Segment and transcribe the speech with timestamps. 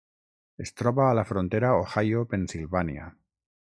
[0.65, 3.11] Es troba a la frontera Ohio-Pennsilvània.